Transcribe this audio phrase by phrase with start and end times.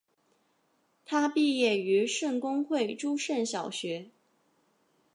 [1.05, 4.09] 他毕业于圣公会诸圣小学。